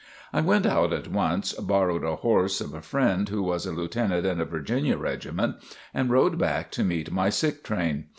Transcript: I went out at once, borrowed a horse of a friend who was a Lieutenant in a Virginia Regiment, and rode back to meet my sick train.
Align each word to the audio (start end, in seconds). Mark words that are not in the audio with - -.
I 0.33 0.41
went 0.41 0.65
out 0.65 0.93
at 0.93 1.09
once, 1.09 1.53
borrowed 1.53 2.03
a 2.03 2.15
horse 2.15 2.59
of 2.59 2.73
a 2.73 2.81
friend 2.81 3.29
who 3.29 3.43
was 3.43 3.67
a 3.67 3.71
Lieutenant 3.71 4.25
in 4.25 4.41
a 4.41 4.45
Virginia 4.45 4.97
Regiment, 4.97 5.57
and 5.93 6.09
rode 6.09 6.39
back 6.39 6.71
to 6.71 6.83
meet 6.83 7.11
my 7.11 7.29
sick 7.29 7.63
train. 7.63 8.05